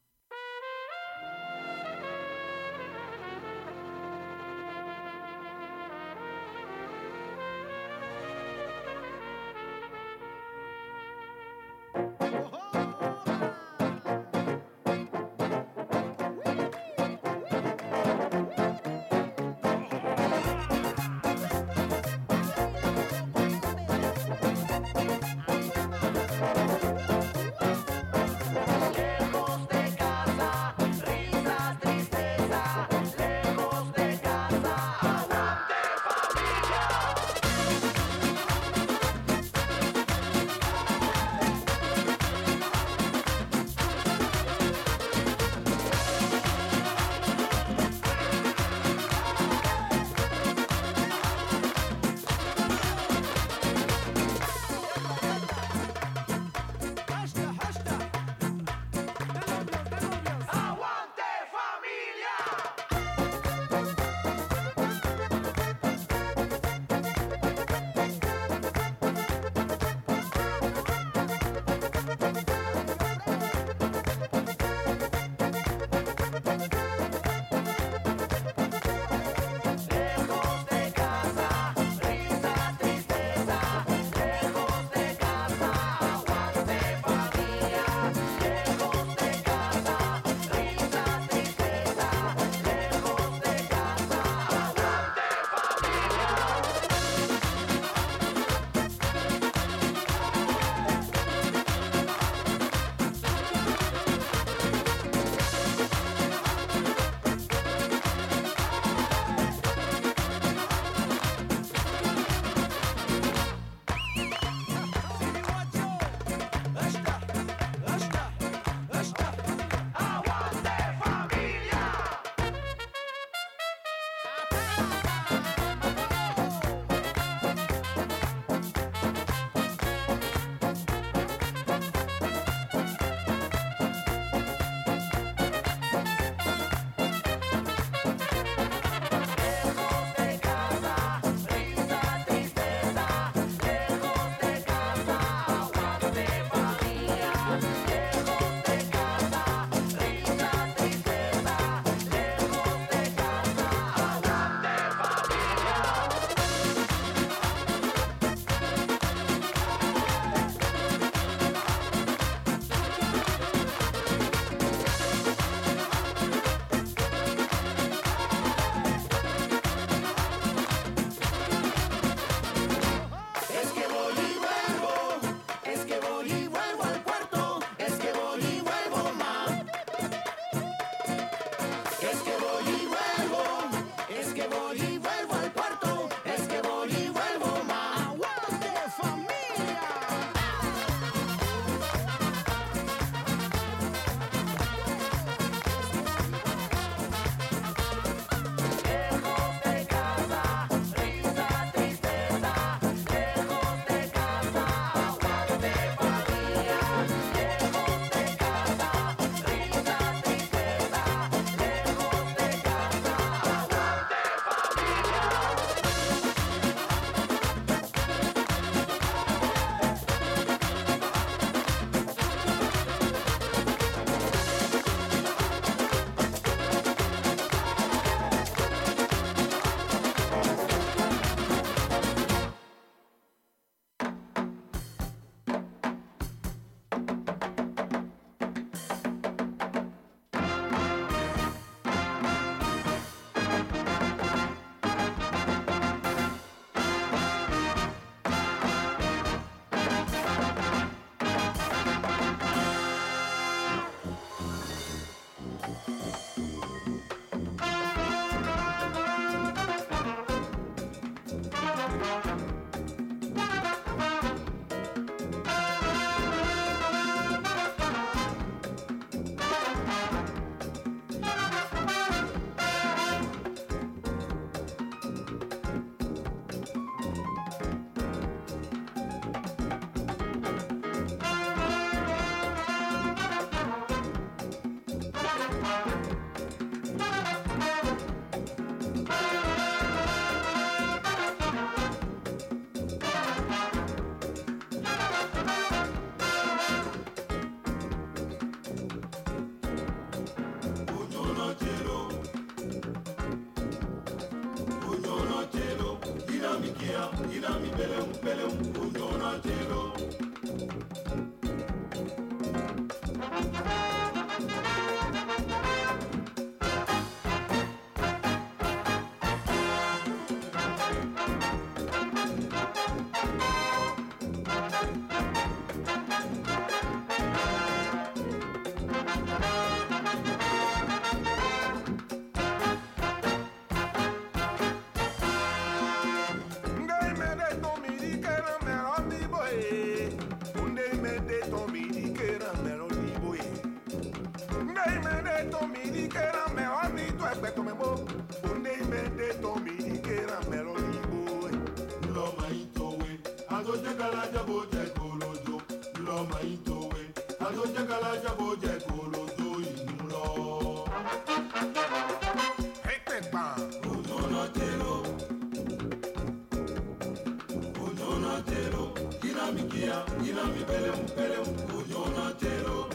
Maria, 369.78 370.02
ina 370.30 370.44
mipele 370.44 370.90
mpele 370.90 371.38
unyona 371.78 372.32
telo. 372.40 372.88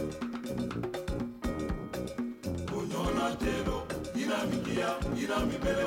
Unyona 2.77 3.35
telo, 3.35 3.87
ina 4.15 4.45
mikia, 4.45 4.95
ina 5.23 5.39
mipele 5.45 5.83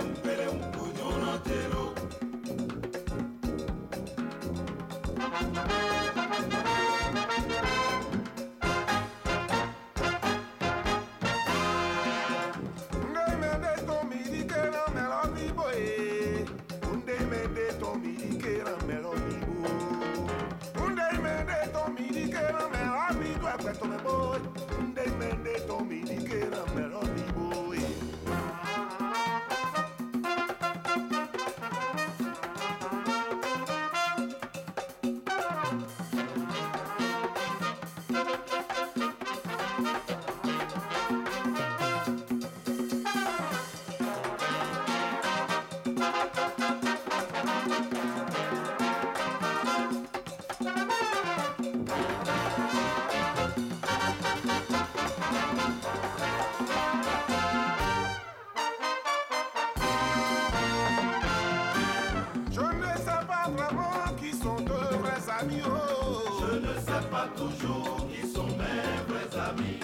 Je 65.48 66.56
ne 66.56 66.74
sais 66.80 67.06
pas 67.10 67.28
toujours 67.36 68.08
qui 68.10 68.26
sont 68.28 68.46
mes 68.46 68.96
vrais 69.06 69.30
amis. 69.48 69.80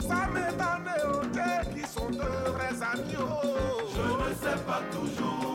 Ça 0.00 0.26
m'étonne, 0.32 0.90
oh, 1.06 1.74
qui 1.74 1.86
sont 1.86 2.10
de 2.10 2.50
vrais 2.50 2.82
amis. 2.82 3.16
Oh. 3.18 3.46
Je 3.94 4.02
ne 4.02 4.34
sais 4.34 4.62
pas 4.64 4.80
toujours. 4.90 5.53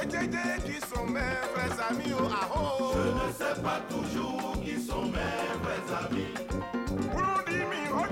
Qui 0.00 0.80
sont 0.80 1.06
mes 1.06 1.20
vrais 1.54 1.76
amis 1.90 2.12
au. 2.14 2.92
Je 2.94 3.08
ne 3.10 3.32
sais 3.32 3.60
pas 3.60 3.80
toujours 3.90 4.56
qui 4.64 4.80
sont 4.80 5.02
mes 5.04 5.58
vrais 5.62 5.84
amis. 6.06 6.32
Pour 6.86 7.20
mi, 7.46 7.76
oh, 7.92 8.06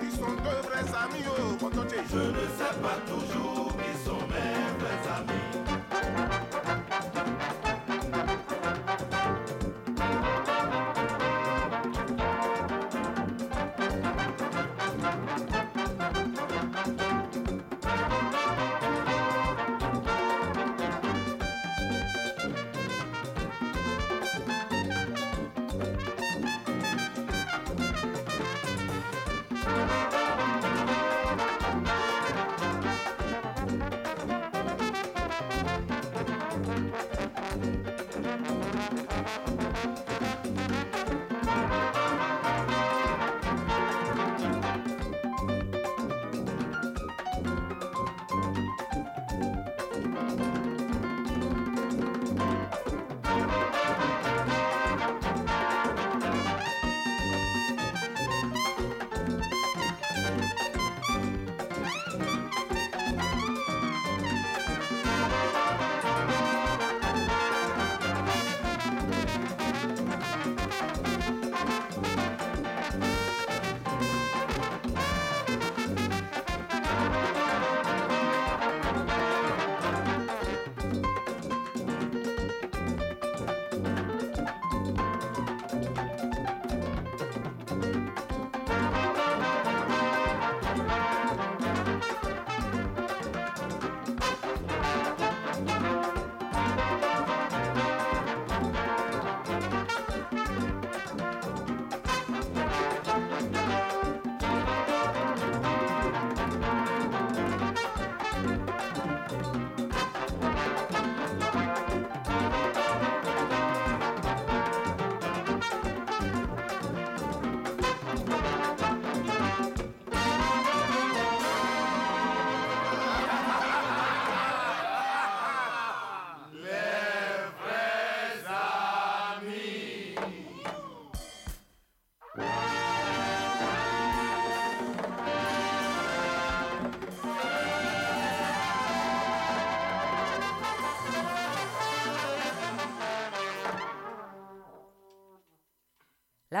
qui 0.00 0.10
sont 0.16 0.32
deux 0.42 0.68
vrais 0.68 0.88
amis 0.98 1.24
oh, 1.28 1.64
au 1.64 1.70
Je 2.10 2.18
ne 2.18 2.46
sais 2.58 2.74
pas 2.82 2.98
toujours. 3.06 3.59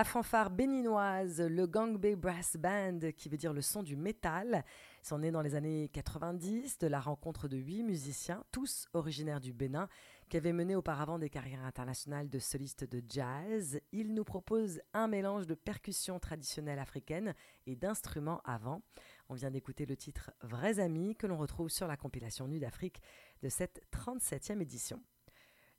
La 0.00 0.04
fanfare 0.04 0.48
béninoise, 0.48 1.42
le 1.42 1.66
Gangbei 1.66 2.16
Brass 2.16 2.56
Band, 2.56 3.00
qui 3.18 3.28
veut 3.28 3.36
dire 3.36 3.52
le 3.52 3.60
son 3.60 3.82
du 3.82 3.96
métal, 3.96 4.64
sont 5.02 5.18
nés 5.18 5.30
dans 5.30 5.42
les 5.42 5.56
années 5.56 5.90
90 5.92 6.78
de 6.78 6.86
la 6.86 7.00
rencontre 7.00 7.48
de 7.48 7.58
huit 7.58 7.82
musiciens, 7.82 8.42
tous 8.50 8.88
originaires 8.94 9.40
du 9.40 9.52
Bénin, 9.52 9.90
qui 10.30 10.38
avaient 10.38 10.54
mené 10.54 10.74
auparavant 10.74 11.18
des 11.18 11.28
carrières 11.28 11.66
internationales 11.66 12.30
de 12.30 12.38
solistes 12.38 12.84
de 12.84 13.02
jazz. 13.06 13.78
Ils 13.92 14.14
nous 14.14 14.24
proposent 14.24 14.80
un 14.94 15.06
mélange 15.06 15.46
de 15.46 15.54
percussions 15.54 16.18
traditionnelles 16.18 16.78
africaines 16.78 17.34
et 17.66 17.76
d'instruments 17.76 18.40
avant. 18.46 18.80
On 19.28 19.34
vient 19.34 19.50
d'écouter 19.50 19.84
le 19.84 19.98
titre 19.98 20.30
Vrais 20.40 20.80
Amis 20.80 21.14
que 21.14 21.26
l'on 21.26 21.36
retrouve 21.36 21.68
sur 21.68 21.86
la 21.86 21.98
compilation 21.98 22.48
Nuit 22.48 22.60
d'Afrique 22.60 23.02
de 23.42 23.50
cette 23.50 23.82
37e 23.92 24.62
édition. 24.62 25.02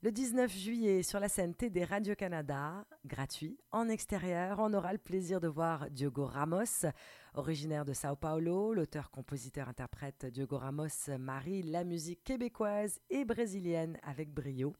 Le 0.03 0.11
19 0.11 0.51
juillet, 0.51 1.03
sur 1.03 1.19
la 1.19 1.29
scène 1.29 1.53
TD 1.53 1.83
Radio-Canada, 1.83 2.87
gratuit, 3.05 3.59
en 3.69 3.87
extérieur, 3.87 4.57
on 4.57 4.73
aura 4.73 4.93
le 4.93 4.97
plaisir 4.97 5.39
de 5.39 5.47
voir 5.47 5.91
Diogo 5.91 6.25
Ramos, 6.25 6.87
originaire 7.35 7.85
de 7.85 7.93
Sao 7.93 8.15
Paulo. 8.15 8.73
L'auteur, 8.73 9.11
compositeur, 9.11 9.69
interprète 9.69 10.25
Diogo 10.25 10.57
Ramos 10.57 10.87
marie 11.19 11.61
la 11.61 11.83
musique 11.83 12.23
québécoise 12.23 12.99
et 13.11 13.25
brésilienne 13.25 13.99
avec 14.01 14.33
brio. 14.33 14.73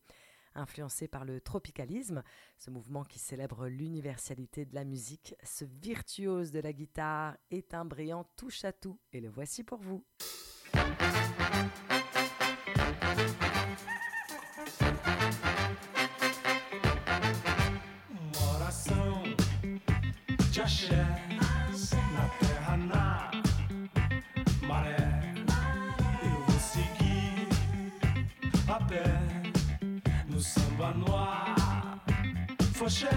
Influencé 0.55 1.07
par 1.07 1.23
le 1.23 1.39
tropicalisme, 1.39 2.23
ce 2.57 2.71
mouvement 2.71 3.03
qui 3.03 3.19
célèbre 3.19 3.67
l'universalité 3.67 4.65
de 4.65 4.73
la 4.73 4.85
musique, 4.85 5.35
ce 5.43 5.65
virtuose 5.65 6.51
de 6.51 6.61
la 6.61 6.73
guitare 6.73 7.37
est 7.51 7.75
un 7.75 7.85
brillant 7.85 8.25
touche-à-tout 8.37 8.97
et 9.13 9.21
le 9.21 9.29
voici 9.29 9.63
pour 9.63 9.81
vous. 9.81 10.03
De 20.65 20.95
na 22.13 22.29
terra, 22.39 22.77
na 22.77 23.31
maré. 24.67 25.33
Eu 26.21 26.43
vou 26.45 26.59
seguir 26.59 27.47
a 28.67 28.79
pé 28.85 29.03
no 30.27 30.39
samba 30.39 30.91
no 30.91 31.15
ar. 31.15 31.99
Foché, 32.73 33.09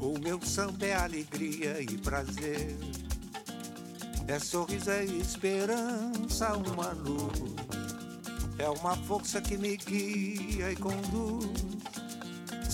O 0.00 0.18
meu 0.18 0.40
samba 0.42 0.86
é 0.86 0.94
alegria 0.94 1.80
e 1.82 1.98
prazer. 1.98 2.76
É 4.28 4.38
sorriso, 4.38 4.90
é 4.90 5.04
esperança, 5.04 6.56
uma 6.56 6.92
luz. 6.92 7.56
É 8.58 8.68
uma 8.68 8.96
força 8.96 9.40
que 9.40 9.56
me 9.56 9.76
guia 9.76 10.70
e 10.70 10.76
conduz. 10.76 11.69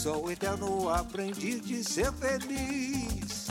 Sou 0.06 0.26
o 0.26 0.30
eterno 0.30 0.88
aprendiz 0.88 1.60
de 1.62 1.82
ser 1.82 2.12
feliz. 2.12 3.48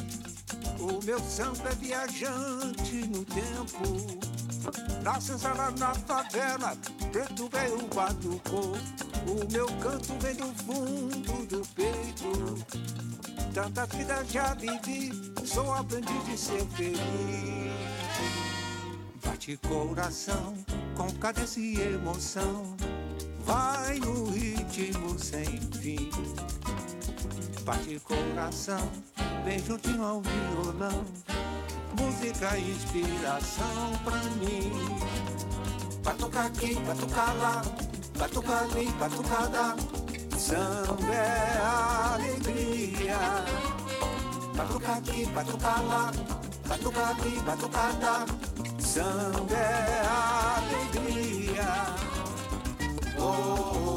O 0.80 1.04
meu 1.04 1.20
samba 1.20 1.68
é 1.70 1.76
viajante 1.76 2.96
no 3.10 3.26
tempo. 3.26 4.18
Na 5.04 5.20
senzala, 5.20 5.72
na 5.72 5.94
favela, 5.94 6.78
preto 7.12 7.50
veio 7.50 7.86
batucou. 7.94 8.72
O 9.28 9.52
meu 9.52 9.68
canto 9.82 10.14
vem 10.22 10.36
do 10.36 10.54
fundo 10.64 11.46
do 11.46 11.68
peito. 11.76 12.66
Tanta 13.54 13.86
vida 13.88 14.24
já 14.24 14.54
vivi, 14.54 15.12
sou 15.46 15.74
aprendiz 15.74 16.24
de 16.24 16.38
ser 16.38 16.66
feliz. 16.68 17.74
Bate 19.26 19.58
coração 19.58 20.56
com 20.96 21.12
cadência 21.16 21.60
e 21.60 21.82
emoção. 21.82 22.78
Vai 23.46 24.00
no 24.00 24.26
ritmo 24.32 25.18
sem 25.20 25.60
fim. 25.80 26.10
Bate 27.64 28.00
coração, 28.00 28.90
vem 29.44 29.60
juntinho 29.60 30.04
ao 30.04 30.22
violão. 30.22 31.06
Música 32.00 32.58
e 32.58 32.72
inspiração 32.72 33.94
pra 34.04 34.18
mim. 34.42 34.72
Pra 36.04 36.14
tocar 36.14 36.46
aqui, 36.48 36.76
pra 36.76 36.96
tocar 36.96 37.34
lá, 37.36 37.62
pra 38.18 38.28
tocar 38.28 38.64
ali, 38.64 38.92
tocar 39.16 39.50
lá. 39.52 39.76
Samba 40.38 41.14
é 41.14 41.58
alegria. 42.14 43.18
Batucar 44.56 44.98
aqui, 44.98 45.26
batucar 45.28 45.84
lá, 45.86 46.12
batucar 46.68 47.12
aqui, 47.12 47.40
batucar 47.42 48.00
lá. 48.02 48.26
Samba 48.80 49.56
é 49.56 50.02
alegria. 50.58 51.35
Oh, 53.28 53.32
oh, 53.32 53.86
oh, 53.88 53.95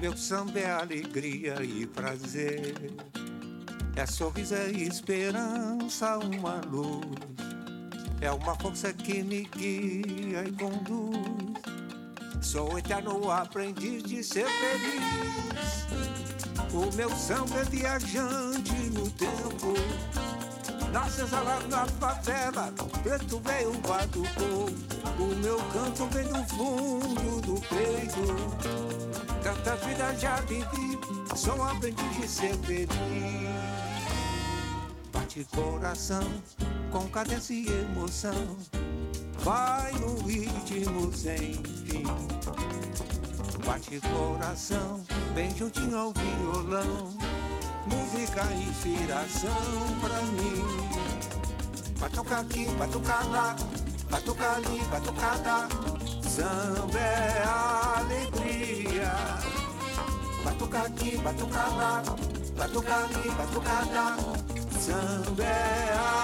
meu 0.00 0.16
samba 0.16 0.58
é 0.58 0.70
alegria 0.70 1.62
e 1.62 1.86
prazer. 1.86 2.74
É 3.94 4.06
sorriso, 4.06 4.54
é 4.54 4.70
esperança, 4.70 6.16
uma 6.18 6.60
luz. 6.66 7.04
É 8.22 8.30
uma 8.30 8.54
força 8.56 8.94
que 8.94 9.22
me 9.22 9.44
guia 9.44 10.44
e 10.44 10.52
conduz. 10.52 11.60
Sou 12.40 12.78
eterno 12.78 13.30
aprendiz 13.30 14.02
de 14.02 14.24
ser 14.24 14.46
feliz. 14.46 15.86
O 16.72 16.96
meu 16.96 17.10
samba 17.10 17.58
é 17.58 17.64
viajante 17.64 18.72
no 18.94 19.10
tempo. 19.10 19.74
Nasce 20.92 21.22
lá 21.30 21.60
na 21.68 21.86
favela, 21.86 22.72
preto 23.02 23.38
veio 23.40 23.72
batucou. 23.86 24.70
O 25.18 25.34
meu 25.36 25.58
canto 25.72 26.06
vem 26.06 26.24
do 26.24 26.44
fundo 26.48 27.40
do 27.42 27.60
peito. 27.68 28.89
Tanta 29.50 29.74
vida 29.84 30.14
já 30.16 30.36
vivi, 30.42 30.96
sou 31.34 31.60
aprendiz 31.64 32.16
de 32.16 32.28
ser 32.28 32.56
feliz. 32.58 32.88
Bate 35.12 35.44
coração 35.52 36.22
com 36.92 37.08
cadência 37.08 37.54
e 37.54 37.66
emoção. 37.66 38.56
Vai 39.40 39.90
no 39.94 40.22
ritmo 40.22 41.12
sem 41.12 41.54
fim. 41.84 42.04
Bate 43.66 44.00
coração, 44.00 45.04
bem 45.34 45.52
juntinho 45.56 45.98
ao 45.98 46.12
violão. 46.12 47.12
Música, 47.88 48.44
inspiração 48.52 49.50
pra 50.00 50.22
mim. 50.22 50.62
Batuca 51.98 52.38
aqui, 52.38 52.66
batuca 52.78 53.24
lá, 53.24 53.56
batuca 54.08 54.52
ali, 54.52 54.80
batuca 54.92 55.34
lá. 55.44 55.68
Samba 56.22 57.00
é 57.00 57.79
alegria. 58.00 59.12
Batuca 60.44 60.78
aqui, 60.78 61.16
batuca 61.18 61.66
lá, 61.76 62.02
batuca 62.56 62.96
ali, 62.96 63.30
batuca 63.30 63.72
lá. 63.92 64.16
Samba 64.78 65.42
é 65.42 65.94
alegria. 65.94 66.19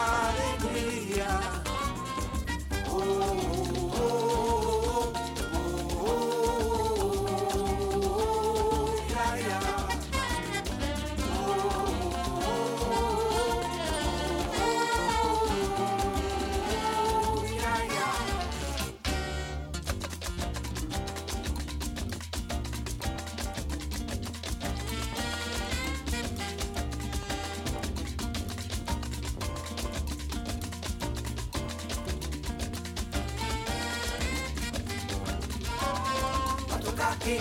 Le 37.27 37.33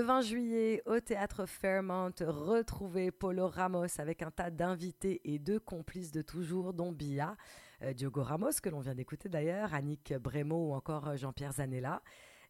20 0.00 0.20
juillet, 0.22 0.82
au 0.84 0.98
théâtre 0.98 1.46
Fairmont, 1.46 2.10
retrouvez 2.20 3.12
Polo 3.12 3.46
Ramos 3.46 3.86
avec 3.98 4.22
un 4.22 4.32
tas 4.32 4.50
d'invités 4.50 5.20
et 5.22 5.38
de 5.38 5.58
complices 5.58 6.10
de 6.10 6.22
toujours, 6.22 6.72
dont 6.72 6.90
Bia, 6.90 7.36
euh, 7.82 7.92
Diogo 7.92 8.24
Ramos, 8.24 8.50
que 8.60 8.68
l'on 8.68 8.80
vient 8.80 8.96
d'écouter 8.96 9.28
d'ailleurs, 9.28 9.74
Annick 9.74 10.12
Brémo 10.14 10.70
ou 10.70 10.74
encore 10.74 11.16
Jean-Pierre 11.16 11.52
Zanella, 11.52 12.02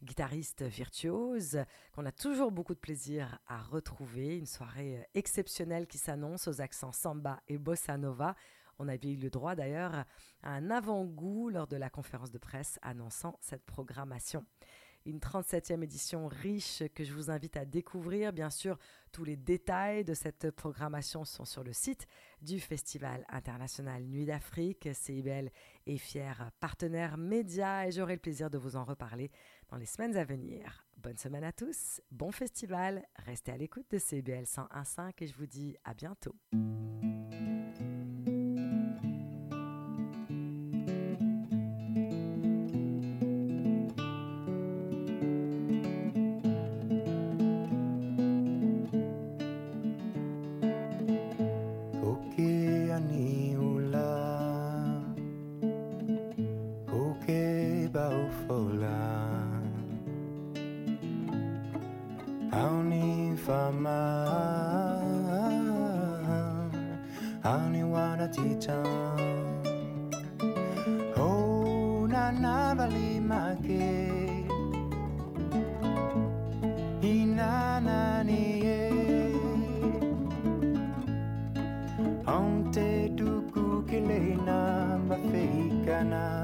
guitariste 0.04 0.62
virtuose, 0.62 1.64
qu'on 1.92 2.06
a 2.06 2.12
toujours 2.12 2.52
beaucoup 2.52 2.74
de 2.74 2.78
plaisir 2.78 3.38
à 3.46 3.62
retrouver. 3.62 4.38
Une 4.38 4.46
soirée 4.46 4.98
euh, 4.98 5.04
exceptionnelle 5.14 5.86
qui 5.86 5.98
s'annonce 5.98 6.46
aux 6.48 6.60
accents 6.60 6.92
samba 6.92 7.42
et 7.48 7.58
bossa 7.58 7.96
nova. 7.96 8.36
On 8.78 8.88
avait 8.88 9.12
eu 9.12 9.16
le 9.16 9.30
droit 9.30 9.54
d'ailleurs 9.54 10.04
à 10.42 10.50
un 10.50 10.70
avant-goût 10.70 11.48
lors 11.48 11.66
de 11.66 11.76
la 11.76 11.90
conférence 11.90 12.30
de 12.30 12.38
presse 12.38 12.78
annonçant 12.82 13.38
cette 13.40 13.64
programmation 13.64 14.44
une 15.06 15.18
37e 15.18 15.82
édition 15.82 16.28
riche 16.28 16.82
que 16.94 17.04
je 17.04 17.12
vous 17.12 17.30
invite 17.30 17.56
à 17.56 17.64
découvrir. 17.64 18.32
Bien 18.32 18.50
sûr, 18.50 18.78
tous 19.12 19.24
les 19.24 19.36
détails 19.36 20.04
de 20.04 20.14
cette 20.14 20.50
programmation 20.50 21.24
sont 21.24 21.44
sur 21.44 21.62
le 21.62 21.72
site 21.72 22.06
du 22.40 22.58
Festival 22.58 23.24
international 23.28 24.02
Nuit 24.04 24.24
d'Afrique. 24.24 24.88
CIBL 24.92 25.50
est 25.86 25.98
fier 25.98 26.50
partenaire 26.58 27.18
média 27.18 27.86
et 27.86 27.92
j'aurai 27.92 28.14
le 28.14 28.20
plaisir 28.20 28.48
de 28.48 28.56
vous 28.56 28.76
en 28.76 28.84
reparler 28.84 29.30
les 29.76 29.86
semaines 29.86 30.16
à 30.16 30.24
venir. 30.24 30.86
Bonne 30.96 31.18
semaine 31.18 31.44
à 31.44 31.52
tous, 31.52 32.00
bon 32.10 32.30
festival, 32.30 33.04
restez 33.16 33.52
à 33.52 33.56
l'écoute 33.56 33.86
de 33.90 33.98
CIBL 33.98 34.44
101.5 34.44 35.12
et 35.20 35.26
je 35.26 35.34
vous 35.36 35.46
dis 35.46 35.76
à 35.84 35.92
bientôt. 35.92 36.34
Vaaniwanatitam 67.54 68.86
Honanavalimake 71.16 73.86
Hinananie 77.00 78.90
Onte 82.26 83.08
tukukelena 83.16 84.58
mafeikana 85.08 86.43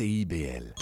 CIBL. 0.00 0.74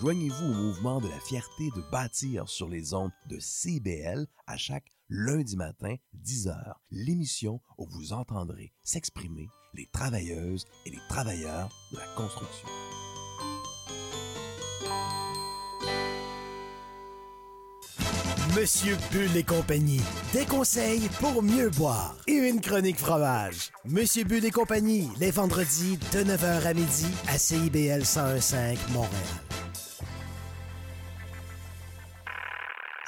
Joignez-vous 0.00 0.46
au 0.46 0.54
mouvement 0.54 1.02
de 1.02 1.08
la 1.08 1.20
fierté 1.20 1.68
de 1.76 1.82
bâtir 1.92 2.48
sur 2.48 2.70
les 2.70 2.94
ondes 2.94 3.12
de 3.28 3.38
CIBL 3.38 4.26
à 4.46 4.56
chaque 4.56 4.90
lundi 5.10 5.58
matin, 5.58 5.96
10h, 6.18 6.56
l'émission 6.90 7.60
où 7.76 7.86
vous 7.90 8.14
entendrez 8.14 8.72
s'exprimer 8.82 9.48
les 9.74 9.86
travailleuses 9.92 10.64
et 10.86 10.90
les 10.92 11.02
travailleurs 11.10 11.68
de 11.92 11.98
la 11.98 12.06
construction. 12.16 12.66
Monsieur 18.56 18.96
Bull 19.10 19.36
et 19.36 19.42
compagnie. 19.42 20.00
Des 20.32 20.44
conseils 20.44 21.08
pour 21.18 21.42
mieux 21.42 21.70
boire 21.70 22.14
et 22.28 22.34
une 22.34 22.60
chronique 22.60 22.98
fromage. 22.98 23.72
Monsieur 23.84 24.22
Bull 24.22 24.44
et 24.44 24.52
compagnie, 24.52 25.08
les 25.18 25.32
vendredis 25.32 25.96
de 26.12 26.18
9h 26.20 26.64
à 26.64 26.72
midi 26.72 27.06
à 27.26 27.36
CIBL 27.36 28.02
1015 28.02 28.54
Montréal. 28.92 29.10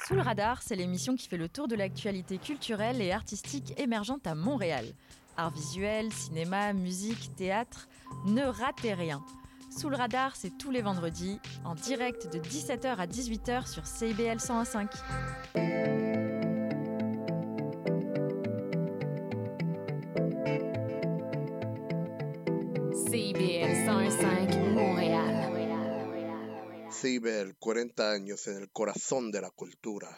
Sous 0.09 0.15
le 0.15 0.23
radar, 0.23 0.63
c'est 0.63 0.75
l'émission 0.75 1.15
qui 1.15 1.29
fait 1.29 1.37
le 1.37 1.49
tour 1.49 1.69
de 1.69 1.77
l'actualité 1.77 2.39
culturelle 2.39 3.01
et 3.01 3.13
artistique 3.13 3.73
émergente 3.79 4.27
à 4.27 4.35
Montréal. 4.35 4.87
Art 5.37 5.53
visuel, 5.53 6.13
cinéma, 6.13 6.73
musique, 6.73 7.37
théâtre, 7.37 7.89
ne 8.27 8.43
ratez 8.43 8.95
rien. 8.95 9.23
Sous 9.77 9.91
le 9.91 9.97
radar, 9.97 10.35
c'est 10.37 10.57
tous 10.57 10.71
les 10.71 10.81
vendredis, 10.81 11.39
en 11.63 11.75
direct 11.75 12.33
de 12.33 12.39
17h 12.39 12.97
à 12.97 13.07
18h 13.07 13.71
sur 13.71 13.87
CIBL 13.87 14.39
101.5. 14.39 14.89
CIBL 23.11 23.73
101.5 23.87 24.71
Montréal. 24.71 25.27
CIBEL, 26.91 27.55
40 27.59 28.11
años 28.11 28.49
en 28.49 28.57
el 28.57 28.71
corazón 28.71 29.31
de 29.31 29.43
la 29.43 29.51
cultura. 29.51 30.15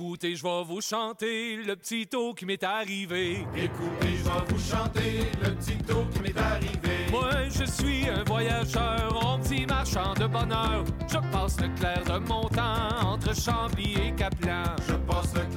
Écoutez, 0.00 0.34
je 0.34 0.42
vais 0.42 0.64
vous 0.64 0.80
chanter 0.80 1.56
le 1.56 1.76
petit 1.76 2.06
taux 2.06 2.32
qui 2.32 2.46
m'est 2.46 2.64
arrivé. 2.64 3.44
Écoutez, 3.54 4.16
je 4.16 4.24
vais 4.24 4.44
vous 4.48 4.58
chanter 4.58 5.30
le 5.42 5.54
petit 5.54 5.76
taux 5.76 6.06
qui 6.10 6.20
m'est 6.20 6.38
arrivé. 6.38 7.10
Moi, 7.10 7.28
je 7.50 7.64
suis 7.64 8.08
un 8.08 8.24
voyageur, 8.24 9.34
un 9.34 9.38
petit 9.40 9.66
marchand 9.66 10.14
de 10.14 10.26
bonheur. 10.26 10.84
Je 11.06 11.18
passe 11.30 11.60
le 11.60 11.68
clair 11.78 12.02
de 12.06 12.18
mon 12.26 12.48
temps 12.48 13.10
entre 13.12 13.34
Chambly 13.38 13.92
et 13.96 14.14
Caplan. 14.14 14.74
Je 14.88 14.94
passe 14.94 15.34
le 15.34 15.40
clair 15.40 15.48